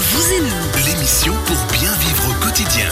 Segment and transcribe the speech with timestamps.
[0.00, 0.86] vous et nous.
[0.86, 2.88] L'émission pour bien vivre au quotidien.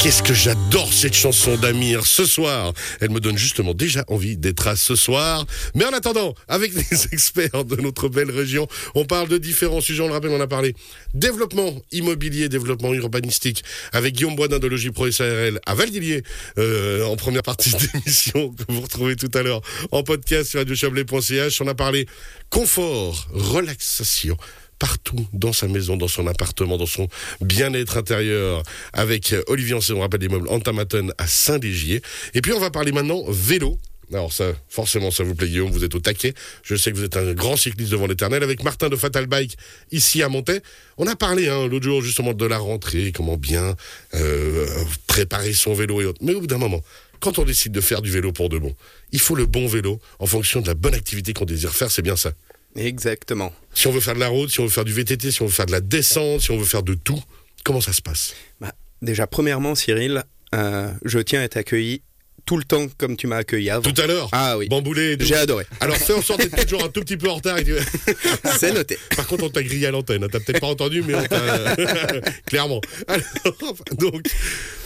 [0.00, 2.72] Qu'est-ce que j'adore cette chanson d'Amir ce soir.
[3.00, 5.44] Elle me donne justement déjà envie d'être à ce soir.
[5.74, 10.04] Mais en attendant, avec les experts de notre belle région, on parle de différents sujets.
[10.04, 10.76] On le rappelle, on a parlé
[11.14, 16.22] développement immobilier, développement urbanistique avec Guillaume Boisdin de Logis Pro SARL à Valdilier
[16.58, 21.60] euh, en première partie d'émission que vous retrouvez tout à l'heure en podcast sur radiochablais.ch.
[21.60, 22.06] On a parlé
[22.50, 24.36] confort, relaxation
[24.78, 27.08] partout dans sa maison, dans son appartement, dans son
[27.40, 32.02] bien-être intérieur avec Olivier Ancet, on rappelle des meubles Antamaton à Saint-Légier.
[32.34, 33.78] Et puis on va parler maintenant vélo.
[34.12, 36.32] Alors ça, forcément, ça vous plaît Guillaume, vous êtes au taquet.
[36.62, 38.42] Je sais que vous êtes un grand cycliste devant l'éternel.
[38.42, 39.56] Avec Martin de Fatal Bike,
[39.92, 40.62] ici à Montaix,
[40.96, 43.76] on a parlé hein, l'autre jour justement de la rentrée, comment bien
[44.14, 44.66] euh,
[45.06, 46.20] préparer son vélo et autres.
[46.22, 46.80] Mais au bout d'un moment,
[47.20, 48.74] quand on décide de faire du vélo pour de bon,
[49.12, 52.02] il faut le bon vélo en fonction de la bonne activité qu'on désire faire, c'est
[52.02, 52.32] bien ça.
[52.76, 53.52] Exactement.
[53.74, 55.46] Si on veut faire de la route, si on veut faire du VTT, si on
[55.46, 57.22] veut faire de la descente, si on veut faire de tout,
[57.64, 58.34] comment ça se passe?
[58.60, 58.72] Bah,
[59.02, 60.24] Déjà, premièrement, Cyril,
[60.54, 62.02] euh, je tiens à être accueilli
[62.48, 63.82] tout le temps comme tu m'as accueilli avant.
[63.82, 64.30] Tout à l'heure?
[64.32, 64.68] Ah oui.
[64.68, 65.18] Bamboulé.
[65.20, 65.66] J'ai adoré.
[65.80, 67.58] Alors fais en sorte d'être toujours un tout petit peu en retard.
[68.58, 68.98] C'est noté.
[69.16, 70.26] Par contre, on t'a grillé à l'antenne.
[70.32, 71.76] T'as peut-être pas entendu, mais on t'a...
[72.46, 72.80] Clairement.
[73.06, 74.22] Alors, donc,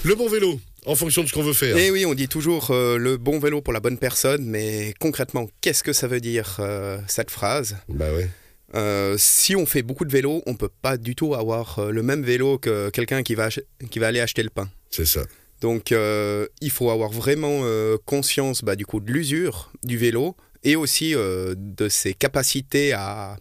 [0.03, 1.77] le bon vélo, en fonction de ce qu'on veut faire.
[1.77, 4.95] Et eh oui, on dit toujours euh, le bon vélo pour la bonne personne, mais
[5.01, 7.77] concrètement, qu'est-ce que ça veut dire euh, cette phrase?
[7.89, 8.29] Bah ouais.
[8.75, 12.23] Euh, si on fait beaucoup de vélo, on peut pas du tout avoir le même
[12.23, 13.49] vélo que quelqu'un qui va,
[13.91, 14.69] qui va aller acheter le pain.
[14.91, 15.23] C'est ça.
[15.61, 17.63] Donc il faut avoir vraiment
[18.07, 23.37] conscience bah, du coup de l'usure du vélo et aussi de ses capacités à,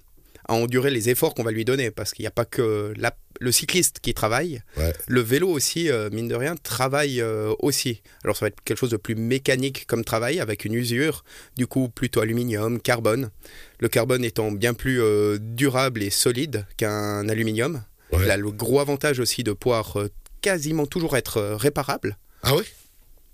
[0.52, 3.16] à endurer les efforts qu'on va lui donner parce qu'il n'y a pas que la
[3.39, 4.61] le cycliste qui travaille,
[5.07, 8.03] le vélo aussi, euh, mine de rien, travaille euh, aussi.
[8.23, 11.23] Alors ça va être quelque chose de plus mécanique comme travail, avec une usure,
[11.57, 13.31] du coup plutôt aluminium, carbone.
[13.79, 17.83] Le carbone étant bien plus euh, durable et solide qu'un aluminium.
[18.13, 19.97] Il a le gros avantage aussi de pouvoir
[20.41, 22.17] quasiment toujours être réparable.
[22.44, 22.63] Ah oui?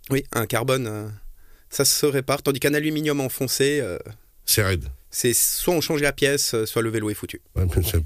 [0.09, 1.11] Oui, un carbone,
[1.69, 3.83] ça se répare, tandis qu'un aluminium enfoncé...
[4.45, 4.85] C'est raide
[5.17, 7.41] c'est soit on change la pièce, euh, soit le vélo est foutu.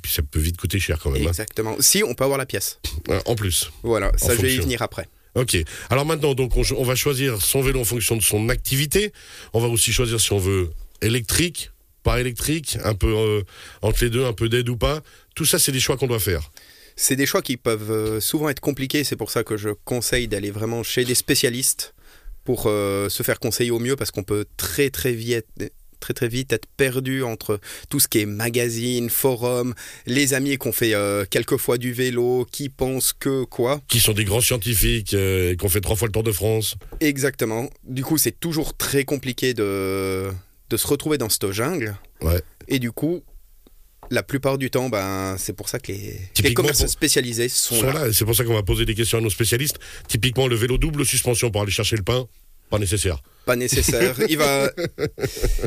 [0.05, 1.23] ça, peut vite coûter cher quand même.
[1.23, 1.27] Hein.
[1.27, 1.75] Exactement.
[1.81, 2.79] Si, on peut avoir la pièce.
[3.25, 3.69] En plus.
[3.83, 5.09] Voilà, ça je vais y venir après.
[5.35, 5.57] Ok.
[5.89, 9.11] Alors maintenant, donc on, va choisir son vélo en fonction de son activité.
[9.51, 10.69] On va aussi choisir si on veut
[11.01, 11.71] électrique,
[12.03, 13.41] pas électrique, un peu euh,
[13.81, 15.01] entre les deux, un peu d'aide ou pas.
[15.35, 16.50] Tout ça, c'est des choix qu'on doit faire.
[16.95, 19.03] C'est des choix qui peuvent euh, souvent être compliqués.
[19.03, 21.94] C'est pour ça que je conseille d'aller vraiment chez des spécialistes
[22.45, 25.45] pour se faire conseiller au mieux parce qu'on peut très très vite
[26.01, 29.73] très très vite être perdu entre tout ce qui est magazine, forum,
[30.06, 33.79] les amis qu'on fait euh, quelques fois du vélo, qui pensent que quoi.
[33.88, 36.75] Qui sont des grands scientifiques euh, et qu'on fait trois fois le Tour de France.
[37.00, 37.69] Exactement.
[37.88, 40.29] Du coup, c'est toujours très compliqué de,
[40.69, 41.95] de se retrouver dans cette jungle.
[42.22, 42.41] Ouais.
[42.68, 43.23] Et du coup,
[44.09, 48.12] la plupart du temps, ben, c'est pour ça que les, les commerces spécialisés sont, là.
[48.12, 49.79] C'est pour ça qu'on va poser des questions à nos spécialistes.
[50.07, 52.28] Typiquement, le vélo double suspension pour aller chercher le pain,
[52.71, 53.21] pas nécessaire.
[53.45, 54.15] Pas nécessaire.
[54.29, 54.71] il, va,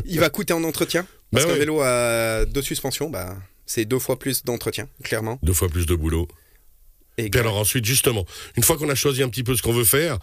[0.05, 1.07] il va coûter en entretien.
[1.31, 5.39] Parce ben qu'un vélo à deux suspensions, bah, c'est deux fois plus d'entretien, clairement.
[5.43, 6.27] Deux fois plus de boulot.
[7.17, 8.25] Et alors ensuite, justement,
[8.57, 10.19] une fois qu'on a choisi un petit peu ce qu'on veut faire,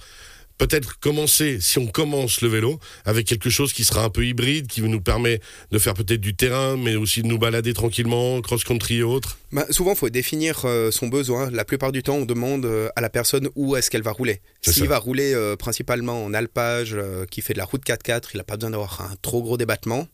[0.66, 4.68] peut-être commencer, si on commence le vélo, avec quelque chose qui sera un peu hybride,
[4.68, 5.40] qui nous permet
[5.72, 9.66] de faire peut-être du terrain, mais aussi de nous balader tranquillement, cross-country et autres bah,
[9.70, 11.50] Souvent, il faut définir euh, son besoin.
[11.50, 14.40] La plupart du temps, on demande euh, à la personne où est-ce qu'elle va rouler.
[14.60, 16.96] S'il va rouler euh, principalement en alpage,
[17.30, 20.06] qui fait de la route 4x4, il n'a pas besoin d'avoir un trop gros débattement,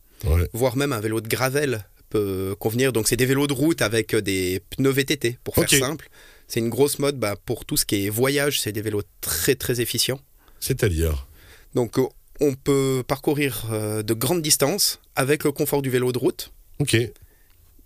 [0.54, 2.94] voire même un vélo de gravel peut convenir.
[2.94, 6.08] Donc, c'est des vélos de route avec des pneus VTT, pour faire simple.
[6.46, 9.54] C'est une grosse mode bah, pour tout ce qui est voyage, c'est des vélos très
[9.54, 10.18] très efficients.
[10.60, 11.26] C'est-à-dire
[11.74, 12.06] Donc, euh,
[12.40, 16.52] on peut parcourir euh, de grandes distances avec le confort du vélo de route.
[16.78, 16.96] Ok.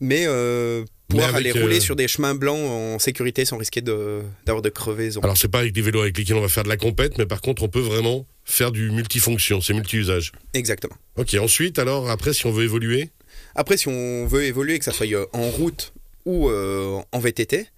[0.00, 4.68] Mais euh, pouvoir aller rouler sur des chemins blancs en sécurité sans risquer d'avoir de,
[4.68, 5.20] crevaisons.
[5.20, 7.26] Alors, c'est pas avec des vélos avec lesquels on va faire de la compète, mais
[7.26, 10.32] par contre, on peut vraiment faire du multifonction, c'est multi-usage.
[10.54, 10.96] Exactement.
[11.16, 13.10] Ok, ensuite, alors, après, si on veut évoluer?
[13.54, 15.92] Après, si on veut évoluer, que ça soit en route
[16.24, 17.68] ou en VTT,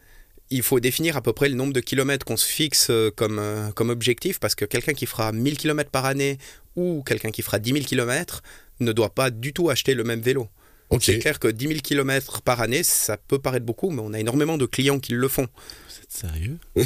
[0.51, 3.39] il faut définir à peu près le nombre de kilomètres qu'on se fixe euh, comme,
[3.39, 6.39] euh, comme objectif, parce que quelqu'un qui fera 1000 km par année
[6.77, 8.43] ou quelqu'un qui fera 10 000 km
[8.81, 10.49] ne doit pas du tout acheter le même vélo.
[11.01, 14.21] C'est clair que 10 000 km par année, ça peut paraître beaucoup, mais on a
[14.21, 15.49] énormément de clients qui le font.
[15.89, 16.59] Vous êtes sérieux?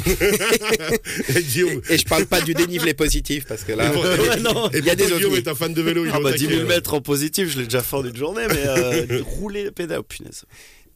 [1.91, 3.91] Et, je parle pas du dénivelé positif parce que là,
[4.73, 6.05] il y a des Guillaume est un fan de vélo.
[6.05, 8.47] Il ah bah 10 000 mètres en positif, je l'ai déjà fait en une journée,
[8.47, 10.45] mais euh, rouler pédale, oh, punaise.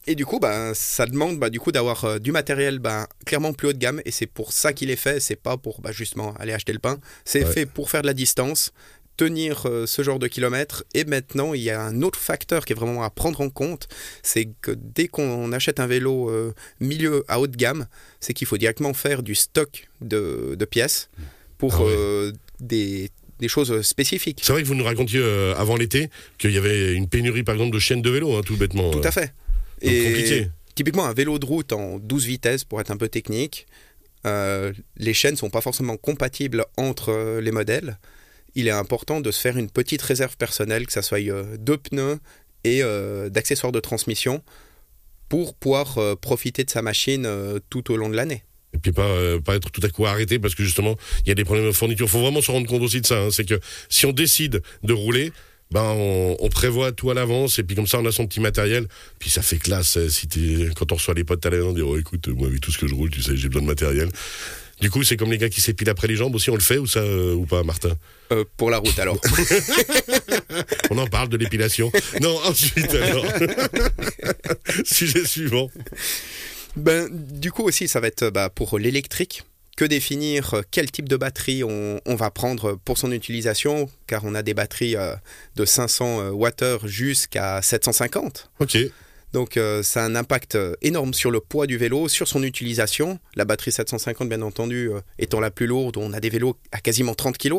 [0.06, 3.52] Et du coup, ben, ça demande bah, du coup d'avoir euh, du matériel ben, clairement
[3.52, 4.00] plus haut de gamme.
[4.04, 5.20] Et c'est pour ça qu'il est fait.
[5.20, 6.98] C'est pas pour bah, justement aller acheter le pain.
[7.24, 8.72] C'est fait pour faire de la distance
[9.16, 10.84] tenir euh, ce genre de kilomètres.
[10.92, 13.86] Et maintenant, il y a un autre facteur qui est vraiment à prendre en compte,
[14.22, 17.86] c'est que dès qu'on achète un vélo euh, milieu à haute gamme,
[18.20, 21.10] c'est qu'il faut directement faire du stock de, de pièces
[21.58, 22.32] pour Ah ouais.
[22.60, 23.08] des,
[23.38, 24.40] des choses spécifiques.
[24.42, 27.54] C'est vrai que vous nous racontiez euh, avant l'été qu'il y avait une pénurie, par
[27.54, 28.90] exemple, de chaînes de vélo, hein, tout bêtement.
[28.90, 29.32] Tout à fait.
[29.84, 30.48] Donc, compliqué.
[30.74, 33.66] typiquement, un vélo de route en 12 vitesses, pour être un peu technique,
[34.26, 37.98] euh, les chaînes sont pas forcément compatibles entre euh, les modèles.
[38.54, 41.76] Il est important de se faire une petite réserve personnelle, que ça soit euh, de
[41.76, 42.18] pneus
[42.64, 44.42] et euh, d'accessoires de transmission,
[45.28, 47.28] pour pouvoir profiter de sa machine
[47.68, 48.44] tout au long de l'année.
[48.74, 51.32] Et puis pas, euh, pas être tout à coup arrêté parce que justement, il y
[51.32, 52.06] a des problèmes de fourniture.
[52.06, 53.20] Il faut vraiment se rendre compte aussi de ça.
[53.20, 53.28] hein.
[53.30, 53.58] C'est que
[53.88, 55.32] si on décide de rouler,
[55.70, 58.40] ben on, on prévoit tout à l'avance et puis comme ça on a son petit
[58.40, 58.86] matériel.
[59.18, 60.28] Puis ça fait classe euh, si
[60.76, 62.70] quand on reçoit les potes à la maison, on dit oh, écoute, moi avec tout
[62.70, 64.08] ce que je roule, tu sais, j'ai besoin de matériel.
[64.80, 66.78] Du coup, c'est comme les gars qui s'épilent après les jambes aussi, on le fait
[66.78, 67.92] ou ça euh, ou pas, Martin?
[68.32, 69.18] Euh, pour la route, alors.
[70.90, 71.92] On en parle de l'épilation.
[72.20, 73.24] non, ensuite alors.
[74.84, 75.70] Sujet suivant.
[76.76, 79.44] Ben, du coup aussi, ça va être bah, pour l'électrique.
[79.76, 84.34] Que définir quel type de batterie on, on va prendre pour son utilisation, car on
[84.34, 85.14] a des batteries euh,
[85.56, 88.50] de 500 euh, Wh jusqu'à 750.
[88.60, 88.76] Ok.
[89.34, 93.18] Donc euh, ça a un impact énorme sur le poids du vélo, sur son utilisation.
[93.34, 96.78] La batterie 750, bien entendu, euh, étant la plus lourde, on a des vélos à
[96.78, 97.54] quasiment 30 kg.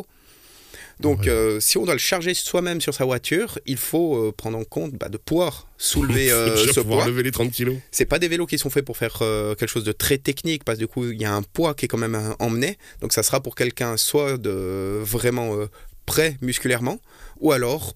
[1.00, 1.30] Donc Ouais.
[1.30, 4.64] euh, si on doit le charger soi-même sur sa voiture, il faut euh, prendre en
[4.64, 7.08] compte bah, de pouvoir soulever euh, ce pouvoir poids.
[7.08, 7.76] lever les 30 kilos.
[7.92, 10.64] C'est pas des vélos qui sont faits pour faire euh, quelque chose de très technique
[10.64, 12.78] parce que du coup il y a un poids qui est quand même emmené.
[13.02, 15.56] Donc ça sera pour quelqu'un soit de vraiment
[16.06, 17.00] prêt musculairement
[17.40, 17.94] ou alors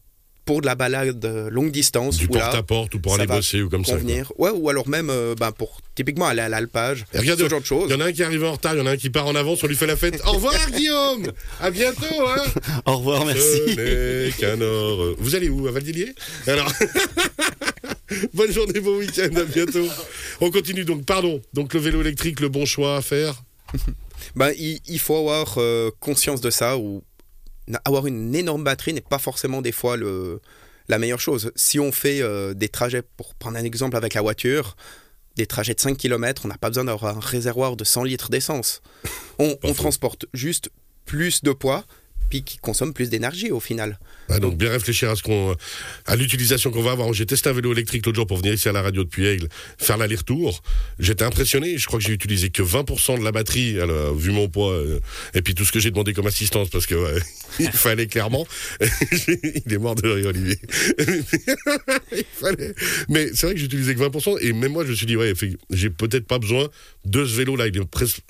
[0.50, 3.86] pour de la balade euh, longue distance Du porte-à-porte ou pour aller bosser ou comme
[3.86, 3.92] ça.
[3.92, 4.02] quoi.
[4.02, 4.34] convenir.
[4.40, 7.66] Ouais ou alors même euh, ben, pour typiquement aller à l'alpage, regardez, ce genre de
[7.68, 7.86] choses.
[7.88, 9.12] Il y en a un qui arrive en retard, il y en a un qui
[9.12, 10.20] part en avance, on lui fait la fête.
[10.26, 11.32] Au revoir Guillaume
[11.62, 12.44] À bientôt hein
[12.88, 13.60] Au revoir, merci.
[14.60, 15.16] Or.
[15.20, 15.68] Vous allez où?
[15.68, 16.16] À Valdilier
[16.48, 16.72] Alors.
[18.34, 19.86] Bonne journée, bon week-end, à bientôt.
[20.42, 21.42] On continue donc, pardon.
[21.54, 23.44] Donc le vélo électrique, le bon choix à faire?
[24.36, 27.02] Ben, il, il faut avoir euh, conscience de ça ou
[27.86, 30.42] avoir une énorme batterie n'est pas forcément des fois le,
[30.90, 31.52] la meilleure chose.
[31.56, 34.76] Si on fait euh, des trajets, pour prendre un exemple avec la voiture,
[35.36, 38.30] des trajets de 5 km, on n'a pas besoin d'avoir un réservoir de 100 litres
[38.30, 38.82] d'essence.
[39.40, 40.70] On, transporte juste
[41.06, 41.86] plus de poids,
[42.30, 44.00] puis qui consomme plus d'énergie au final.
[44.30, 45.56] Ah, donc bien réfléchir à ce qu'on,
[46.06, 47.12] à l'utilisation qu'on va avoir.
[47.14, 49.48] J'ai testé un vélo électrique l'autre jour pour venir ici à la radio depuis Aigle,
[49.78, 50.62] faire l'aller-retour.
[51.00, 51.78] J'étais impressionné.
[51.78, 55.00] Je crois que j'ai utilisé que 20% de la batterie, alors, vu mon poids, euh,
[55.34, 57.22] et puis tout ce que j'ai demandé comme assistance, parce que ouais,
[57.60, 58.48] il fallait clairement.
[59.28, 60.60] il est mort de rire, Olivier.
[62.12, 62.76] il fallait.
[63.10, 65.34] Mais c'est vrai que j'utilisais que 20%, et même moi, je me suis dit, ouais,
[65.72, 66.70] j'ai peut-être pas besoin
[67.06, 67.68] de ce vélo-là.
[67.68, 68.22] Il est presque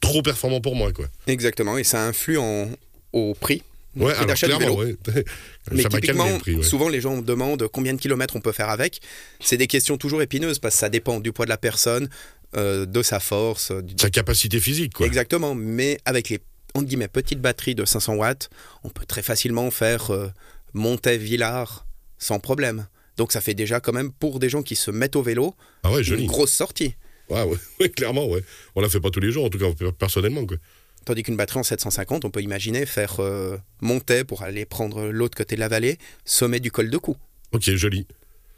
[0.00, 1.06] trop performant pour moi, quoi.
[1.26, 2.68] Exactement, et ça influe en,
[3.16, 3.62] au prix.
[3.96, 4.76] Ouais, prix d'achat du vélo.
[4.76, 4.94] ouais.
[5.72, 6.62] Mais typiquement, le prix, ouais.
[6.62, 9.00] souvent les gens me demandent combien de kilomètres on peut faire avec.
[9.40, 12.08] C'est des questions toujours épineuses parce que ça dépend du poids de la personne,
[12.56, 13.70] euh, de sa force.
[13.70, 15.06] euh, du- Sa capacité physique, quoi.
[15.06, 16.40] Exactement, mais avec les
[16.74, 18.50] entre guillemets, petites batteries de 500 watts,
[18.84, 20.28] on peut très facilement faire euh,
[20.74, 21.86] Montaix-Villars
[22.18, 22.86] sans problème.
[23.16, 25.54] Donc ça fait déjà quand même pour des gens qui se mettent au vélo
[25.84, 26.94] Ah ouais, une grosse sortie.
[27.30, 28.42] Ouais, ouais, ouais, clairement, ouais.
[28.74, 29.66] On la fait pas tous les jours, en tout cas
[29.98, 30.58] personnellement, quoi.
[31.06, 35.36] Tandis qu'une batterie en 750, on peut imaginer faire euh, Montaix pour aller prendre l'autre
[35.36, 37.16] côté de la vallée, sommet du col de Cou.
[37.52, 38.06] Ok, joli.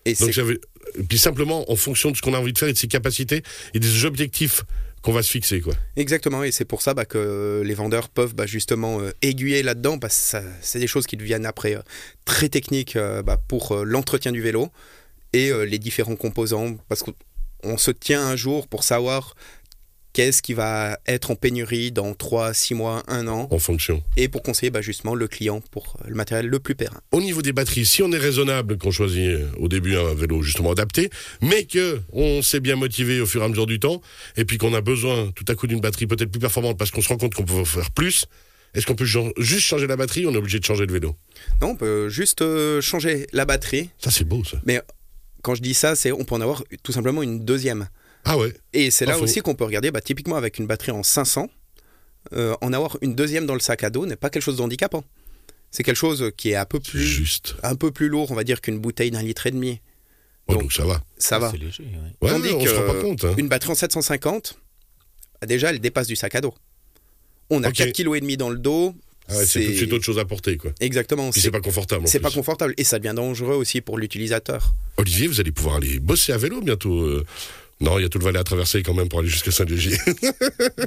[0.05, 0.59] Et Donc c'est j'avais.
[1.09, 3.43] Puis simplement, en fonction de ce qu'on a envie de faire et de ses capacités
[3.75, 4.65] et des objectifs
[5.03, 5.75] qu'on va se fixer, quoi.
[5.96, 9.99] Exactement, et c'est pour ça bah, que les vendeurs peuvent bah, justement euh, aiguiller là-dedans,
[9.99, 11.82] parce que c'est des choses qui deviennent après euh,
[12.25, 14.70] très techniques euh, bah, pour l'entretien du vélo
[15.34, 19.34] et les différents composants, parce qu'on se tient un jour pour savoir
[20.12, 24.03] qu'est-ce qui va être en pénurie dans 3, 6 mois, 1 an, En fonction.
[24.17, 27.00] et pour conseiller bah, justement le client pour euh, le matériel le plus périn.
[27.12, 30.43] Au niveau des batteries, si on est raisonnable, qu'on choisit euh, au début un vélo
[30.43, 31.10] justement adapté,
[31.43, 34.00] mais que on s'est bien motivé au fur et à mesure du temps,
[34.36, 37.00] et puis qu'on a besoin tout à coup d'une batterie peut-être plus performante parce qu'on
[37.03, 38.27] se rend compte qu'on peut faire plus,
[38.74, 41.17] est-ce qu'on peut juste changer la batterie ou on est obligé de changer de vélo?
[41.62, 44.58] Non, on peut juste euh, changer la batterie, Ça c'est beau ça.
[44.65, 44.81] mais
[45.43, 47.88] quand je dis ça, c'est on peut en avoir tout simplement une deuxième.
[48.25, 51.03] Ah ouais Et c'est là aussi qu'on peut regarder, bah, typiquement avec une batterie en
[51.03, 51.48] 500,
[52.34, 55.05] euh, en avoir une deuxième dans le sac à dos n'est pas quelque chose d'handicapant.
[55.70, 57.55] C'est quelque chose qui est un peu plus, juste.
[57.63, 59.81] un peu plus lourd, on va dire, qu'une bouteille d'un litre et demi.
[60.48, 61.03] Ouais, Donc, donc ça va.
[61.19, 61.51] Ça va.
[61.51, 62.27] C'est léger, ouais.
[62.27, 63.25] Ouais, Tandis on que, se rend pas compte.
[63.25, 63.34] hein.
[63.37, 64.58] Une batterie en 750,
[65.41, 66.55] bah, déjà, elle dépasse du sac à dos.
[67.51, 67.75] On a Ok.
[67.77, 68.94] 4,5 kg dans le dos.
[69.31, 70.70] Ah ouais, c'est tout de suite autre chose à porter, quoi.
[70.81, 71.31] Exactement.
[71.31, 72.05] Puis C'est c'est pas confortable.
[72.05, 72.22] en c'est plus.
[72.25, 74.75] pas confortable et ça devient dangereux aussi pour l'utilisateur.
[74.96, 76.98] Olivier, vous allez pouvoir aller bosser à vélo bientôt.
[77.03, 77.27] euh.
[77.81, 79.97] Non, il y a tout le Valais à traverser quand même pour aller jusqu'à Saint-Légier.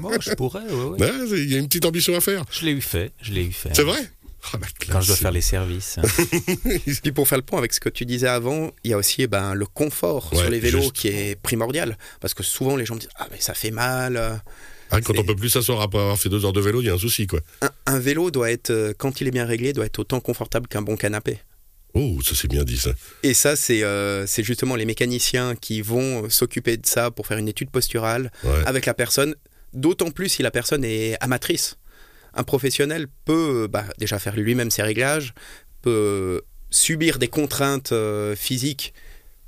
[0.01, 0.99] Moi, je pourrais, ouais.
[1.01, 2.43] Ouais, Il y a une petite ambition à faire.
[2.51, 3.69] Je l'ai eu fait, je l'ai eu fait.
[3.73, 3.99] C'est vrai?
[4.53, 4.89] Oh, classe.
[4.91, 5.99] Quand je dois faire les services.
[7.03, 9.21] Puis pour faire le point avec ce que tu disais avant, il y a aussi
[9.21, 10.93] eh ben, le confort Ouais, sur les vélos juste.
[10.93, 11.95] qui est primordial.
[12.19, 14.41] Parce que souvent les gens me disent Ah, mais ça fait mal.
[14.89, 16.89] Ah, quand on peut plus s'asseoir après avoir fait deux heures de vélo, il y
[16.89, 17.39] a un souci, quoi.
[17.61, 20.67] Un, un vélo doit être, euh, quand il est bien réglé, doit être autant confortable
[20.67, 21.37] qu'un bon canapé.
[21.93, 22.91] Oh, ça c'est bien dit, ça.
[23.23, 27.37] Et ça, c'est euh, c'est justement les mécaniciens qui vont s'occuper de ça pour faire
[27.37, 28.63] une étude posturale Ouais.
[28.65, 29.35] avec la personne,
[29.73, 31.77] d'autant plus si la personne est amatrice.
[32.33, 35.33] Un professionnel peut euh, bah, déjà faire lui-même ses réglages,
[35.81, 38.93] peut subir des contraintes euh, physiques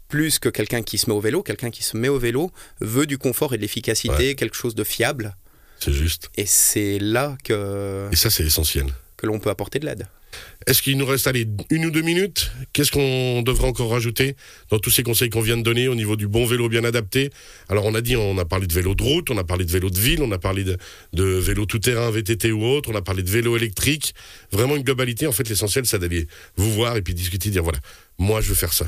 [0.09, 1.41] plus que quelqu'un qui se met au vélo.
[1.43, 4.83] Quelqu'un qui se met au vélo veut du confort et de l'efficacité, quelque chose de
[4.83, 5.35] fiable.
[5.79, 6.29] C'est juste.
[6.35, 8.85] Et c'est là que, Et ça, c'est essentiel.
[9.17, 10.07] que l'on peut apporter de l'aide.
[10.65, 12.51] Est-ce qu'il nous reste allez, une ou deux minutes?
[12.71, 14.35] Qu'est-ce qu'on devrait encore rajouter
[14.69, 17.31] dans tous ces conseils qu'on vient de donner au niveau du bon vélo bien adapté?
[17.69, 19.71] Alors on a dit, on a parlé de vélo de route, on a parlé de
[19.71, 23.23] vélo de ville, on a parlé de, vélo tout-terrain, VTT ou autre, on a parlé
[23.23, 24.13] de vélo électrique.
[24.51, 25.27] Vraiment une globalité.
[25.27, 27.79] En fait, l'essentiel, c'est d'aller vous voir et puis discuter, dire voilà,
[28.17, 28.85] moi je veux faire ça.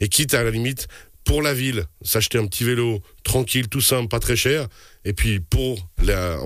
[0.00, 0.88] Et quitte à la limite,
[1.24, 4.68] pour la ville, s'acheter un petit vélo tranquille, tout simple, pas très cher.
[5.04, 6.38] Et puis pour la,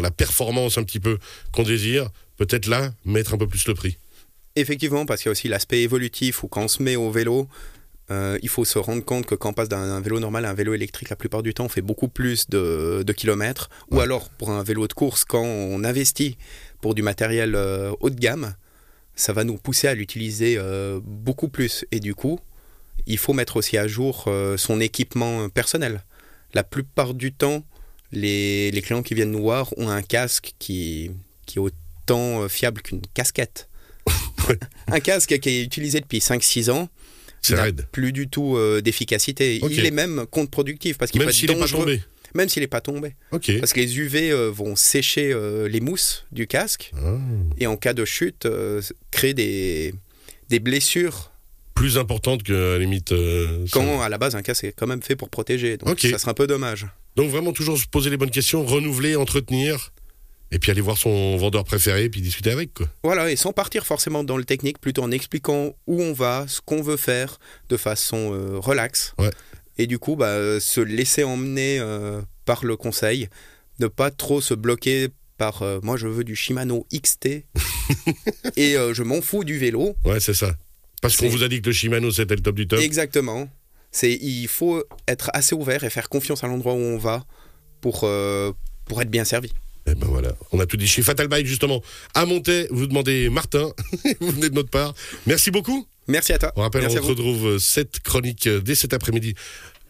[0.00, 1.18] la performance un petit peu
[1.52, 3.98] qu'on désire, peut-être là mettre un peu plus le prix.
[4.56, 7.48] Effectivement, parce qu'il y a aussi l'aspect évolutif où quand on se met au vélo,
[8.10, 10.50] euh, il faut se rendre compte que quand on passe d'un un vélo normal à
[10.50, 13.68] un vélo électrique, la plupart du temps, on fait beaucoup plus de, de kilomètres.
[13.90, 16.38] Ou alors, pour un vélo de course, quand on investit
[16.80, 18.54] pour du matériel euh, haut de gamme,
[19.14, 21.84] ça va nous pousser à l'utiliser euh, beaucoup plus.
[21.92, 22.40] Et du coup,
[23.06, 26.04] il faut mettre aussi à jour son équipement personnel.
[26.52, 27.64] La plupart du temps,
[28.12, 31.10] les, les clients qui viennent nous voir ont un casque qui,
[31.46, 31.76] qui est autant
[32.16, 33.68] euh, fiable qu'une casquette.
[34.88, 36.88] un casque qui est utilisé depuis 5-6 ans
[37.50, 39.60] n'a plus du tout euh, d'efficacité.
[39.70, 42.02] Il est même contre-productif parce qu'il peut être s'il n'est pas dangereux, tombé.
[42.34, 43.14] même s'il n'est pas tombé.
[43.32, 43.50] Ok.
[43.60, 47.16] Parce que les UV euh, vont sécher euh, les mousses du casque Ah.
[47.58, 49.94] et en cas de chute, euh, créer des,
[50.48, 51.30] des blessures
[51.74, 53.10] Plus importante que à la limite.
[53.10, 53.14] ça.
[53.72, 55.76] quand à la base un casque est quand même fait pour protéger.
[55.76, 56.86] Donc ça serait un peu dommage.
[57.16, 59.92] Donc vraiment toujours se poser les bonnes questions, renouveler, entretenir,
[60.50, 62.86] et puis aller voir son vendeur préféré, puis discuter avec quoi.
[63.02, 66.60] Voilà, et sans partir forcément dans le technique, plutôt en expliquant où on va, ce
[66.60, 67.38] qu'on veut faire
[67.68, 69.14] de façon euh, relaxe.
[69.18, 69.30] Ouais.
[69.78, 73.28] Et du coup, bah, se laisser emmener euh, par le conseil,
[73.78, 77.26] ne pas trop se bloquer par euh, moi je veux du Shimano XT
[78.56, 79.94] et euh, je m'en fous du vélo.
[80.04, 80.56] Ouais, c'est ça.
[81.00, 82.80] Parce qu'on vous a dit que le Shimano c'était le top du top.
[82.80, 83.48] Exactement.
[83.92, 87.24] C'est il faut être assez ouvert et faire confiance à l'endroit où on va
[87.80, 88.00] pour
[88.84, 89.52] pour être bien servi.
[89.90, 91.82] Et ben voilà, on a tout dit chez Fatal Bike justement.
[92.14, 93.70] À Montaix, vous demandez Martin,
[94.20, 94.94] vous venez de notre part.
[95.26, 95.86] Merci beaucoup.
[96.06, 96.52] Merci à toi.
[96.56, 97.08] On rappelle, Merci on vous.
[97.08, 99.34] retrouve euh, cette chronique euh, dès cet après-midi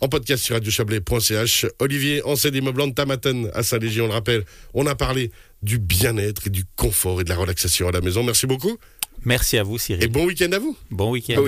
[0.01, 1.67] en podcast sur radiochablais.ch.
[1.81, 5.31] Olivier, ancien immeuble de Tamaten à Saint-Légion, on le rappelle, on a parlé
[5.63, 8.23] du bien-être et du confort et de la relaxation à la maison.
[8.23, 8.79] Merci beaucoup
[9.25, 10.03] Merci à vous, Cyril.
[10.05, 10.77] et bon week-end à vous.
[10.93, 11.35] Bon week-end.
[11.35, 11.47] Bon week-end.